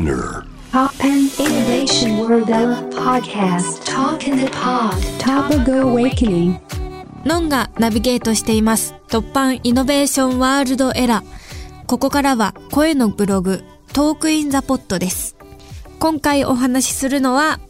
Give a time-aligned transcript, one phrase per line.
[0.00, 2.48] SPINEAR TOPPAN INNOVATION WORLD
[2.94, 6.58] Podcast Talk in the Pod Topago Awakening
[7.26, 8.94] のんがナビゲートしています。
[9.08, 11.86] TOPPAN INNOVATION WORLD ERA。
[11.86, 15.36] ここからは声のブログ、 Talk in the Pod です。
[15.98, 17.60] 今回お話しするのは、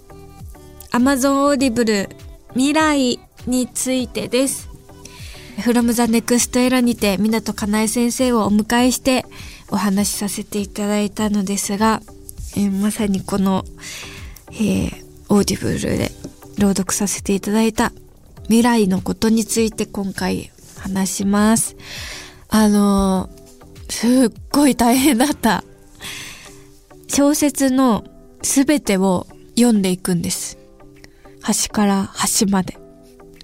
[0.93, 2.15] Amazon Audible
[2.53, 3.19] 未来
[3.49, 4.71] についてです。
[5.59, 9.27] from the next era にて湊かなえ先生をお迎えして
[9.71, 12.03] お話しさせていただいたのですが、
[12.57, 13.65] えーまさにこの、
[14.53, 16.11] えー、 Audible で
[16.59, 17.93] 朗読させていただいた
[18.45, 21.77] 未来のことについて今回話します。
[22.49, 23.41] あのー
[23.91, 25.65] すっごい大変だった。
[27.09, 28.05] 小説の
[28.43, 30.59] すべてを読んでいくんです。
[31.43, 32.79] 端から端まで。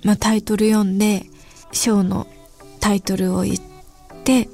[0.04, 1.26] まあ、タイトル読んで、
[1.72, 2.28] 章の
[2.80, 3.58] タイトルを言っ
[4.22, 4.48] て、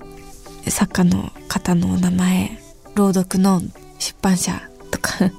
[0.69, 2.59] 作家の方のお名前、
[2.95, 3.60] 朗読の
[4.02, 5.30] 出版社とか っ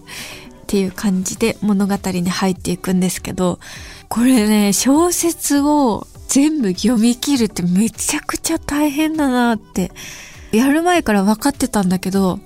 [0.67, 3.59] ていう感じで物語に入っていくんですけど、
[4.07, 9.91] これね、小説を全部読み切るってめちゃくちゃ大変だなって、
[10.53, 12.39] やる前から分かってたんだけど、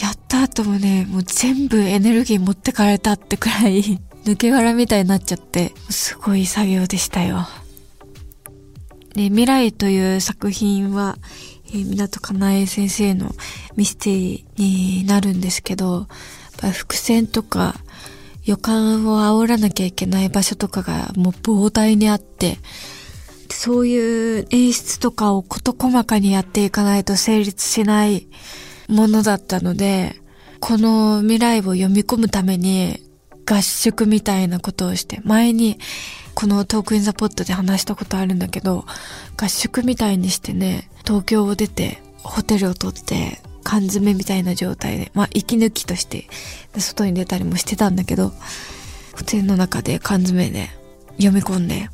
[0.00, 3.82] やった後もね、もう全部エネルギー持ってかれたってくらい、
[4.24, 7.48] 抜け殻みたいになっちゃって、すごい作業でしたよ。
[9.14, 11.16] で、未来という作品は、
[11.68, 13.34] えー、港かなえ先生の
[13.76, 16.06] ミステリーになるんですけど、
[16.62, 17.76] やっ伏線とか
[18.44, 22.58] 予感を煽らなきゃいけない場所とかがもう膨大にあって、
[23.50, 28.26] そういう演出とかを事細かにやっていかないと成立しない
[28.88, 30.20] ものだったので、
[30.60, 33.00] この未来を読み込むために
[33.48, 35.78] 合宿みたいなことをして、前に
[36.36, 38.84] このトークインザポットで話したことあるんだけど、
[39.38, 46.28] 合宿みたいにしてね、東京を出てホテルを取って缶詰みたいな状態で、まあ息抜きとして
[46.76, 48.34] 外に出たりもしてたんだけど、
[49.14, 50.68] ホテルの中で缶詰で
[51.16, 51.88] 読み込んで、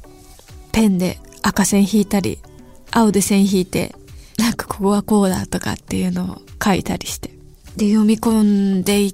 [0.72, 2.40] ペンで赤線引いたり、
[2.90, 3.94] 青で線引いて、
[4.38, 7.30] なんかここはこうだとかっていうのを書いたりして。
[7.76, 9.12] で、読み込んでいっ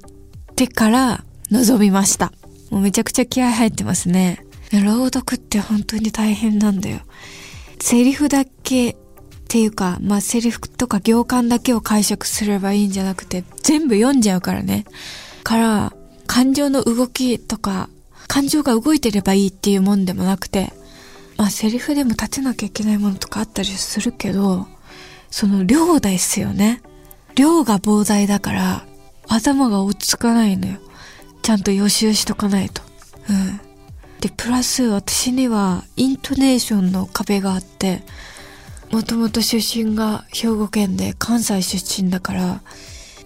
[0.56, 2.32] てから臨みました。
[2.70, 4.47] もうめちゃくちゃ気合入ってますね。
[4.72, 7.00] 朗読って本当に大変なんだよ。
[7.80, 8.96] セリフだけっ
[9.48, 14.84] ていうか、まあセリフとか行間だけを解釈すればいいんじゃなくて、全部読んじゃうからね。
[15.42, 15.92] から、
[16.26, 17.88] 感情の動きとか、
[18.26, 20.72] 感情が動いてればいいっていうもんでもなくて、
[21.38, 24.66] まあセリフでも立てなきゃいけないものとかあったりするけど、
[25.30, 26.82] その量ですよね。
[27.34, 28.86] 量が膨大だから、
[29.28, 30.78] 頭が落ち着かないのよ。
[31.42, 32.82] ちゃんと予習しとかないと。
[33.30, 33.67] うん。
[34.20, 38.02] で、プラス私にはイントネーションの壁があって、
[38.90, 42.62] もともと出身が兵庫県で関西出身だから、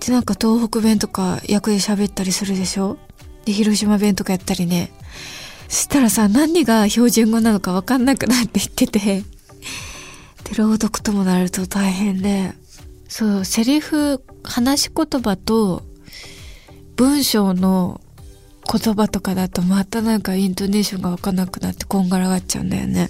[0.04, 2.98] で、なんか東北弁とか役で喋ったりするでしょ？
[3.44, 4.92] で、広島弁とかやったりね。
[5.68, 9.24] そしたらさ、何が標準語なのかわかんなくなって言ってて、で、
[10.56, 12.52] 朗読ともなると大変で、
[13.08, 15.84] そう、セリフ、話し言葉と、
[16.96, 18.00] 文章の
[18.70, 23.08] 言葉とかだとまたなんかイントネーションがわかんなくなってこんがらがっちゃうんだよね。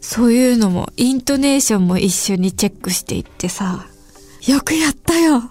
[0.00, 3.86] そういうのも、イントネーションも一緒にチェックしていってさ、
[4.46, 5.50] よくやったよ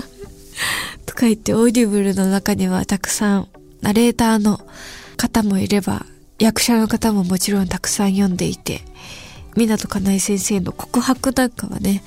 [1.04, 3.48] とか言って、 Audible の中にはたくさん、
[3.82, 4.60] ナレーターの
[5.18, 6.06] 方もいれば、
[6.38, 8.80] 役者の方ももちろんたくさん読んでいて、
[9.56, 12.02] 湊かなえ先生の告白なんかはね、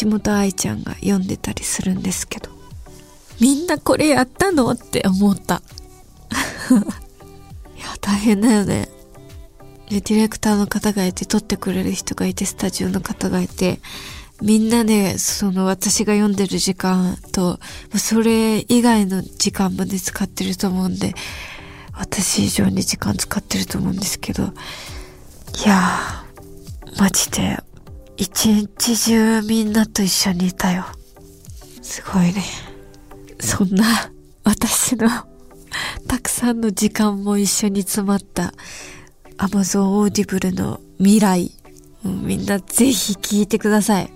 [0.00, 2.48] 橋本愛ちゃんが読んでたりするんですけど、
[3.40, 5.62] みんなこれやったのって思った。
[7.76, 8.88] いや、大変だよね。
[9.88, 13.80] ディレクターの方がいて、撮ってくれる人がいて、スタジオの方がいて、
[14.40, 17.60] みんなで、その私が読んでる時間と、
[17.96, 21.14] それ以外の時間まで使ってると思うんで、
[21.92, 24.46] 私以上に時間使ってると思うんですけど、い
[25.68, 27.58] やー、マジで、
[28.16, 30.86] 一日中みんなと一緒にいたよ。
[31.82, 32.71] すごいね。
[33.42, 34.12] そんな、
[34.44, 35.08] 私の、
[36.06, 38.54] たくさんの時間も一緒に詰まった、
[39.36, 41.50] Amazon Audible の未来。
[42.04, 44.12] みんなぜひ聞いてください。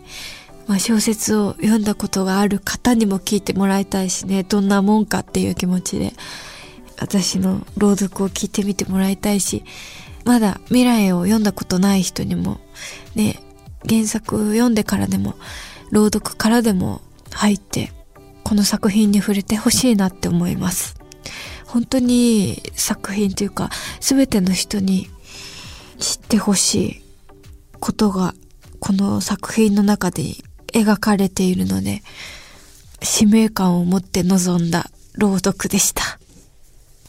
[0.66, 6.12] まあ、小説を読んだことがある方にも聞いてもらいたいしね、どんなもんかっていう気持ちで、
[6.98, 9.64] 私の朗読を聞いてみてもらいたいし、
[10.24, 12.60] まだ未来を読んだことない人にも、
[13.14, 13.42] ね、
[13.88, 15.34] 原作を読んでからでも、
[15.90, 17.00] 朗読からでも
[17.32, 17.92] 入って、
[18.46, 20.94] この作品に触れてほしいなって思います。
[21.66, 25.10] 本当に作品というか、全ての人に
[25.98, 27.02] 知ってほしい
[27.80, 28.34] ことが、
[28.78, 30.22] この作品の中で
[30.72, 32.04] 描かれているので、
[33.02, 36.20] 使命感を持って臨んだ朗読でした。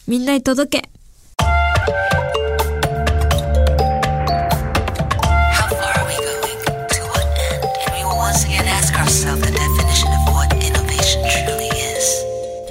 [0.08, 0.90] みんなに届け